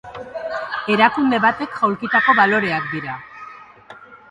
[0.93, 3.21] Erakunde batek jaulkitako baloreak dira.